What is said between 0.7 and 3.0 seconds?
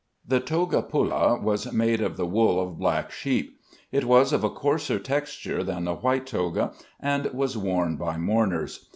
pulla was made of the wool of